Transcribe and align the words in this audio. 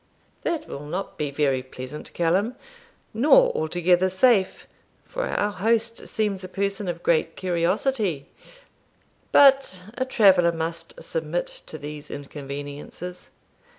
'That 0.41 0.67
will 0.67 0.87
not 0.87 1.15
be 1.15 1.29
very 1.29 1.61
pleasant, 1.61 2.11
Callum, 2.13 2.55
nor 3.13 3.51
altogether 3.55 4.09
safe, 4.09 4.65
for 5.05 5.25
our 5.27 5.51
host 5.51 6.07
seems 6.07 6.43
a 6.43 6.49
person 6.49 6.87
of 6.87 7.03
great 7.03 7.35
curiosity; 7.35 8.27
but 9.31 9.83
a 9.99 10.03
traveller 10.05 10.51
must 10.51 11.03
submit 11.03 11.45
to 11.45 11.77
these 11.77 12.09
inconveniences. 12.09 13.29